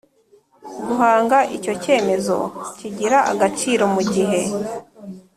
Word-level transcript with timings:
Guhanga 0.87 1.37
icyo 1.57 1.73
cyemezo 1.83 2.37
kigira 2.77 3.19
agaciro 3.31 3.83
mu 3.93 4.01
gihe 4.13 4.39